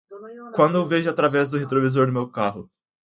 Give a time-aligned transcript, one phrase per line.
[0.55, 2.67] Quando eu vejo através do retrovisor do meu carro.